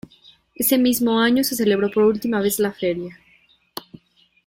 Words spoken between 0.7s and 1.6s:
mismo año se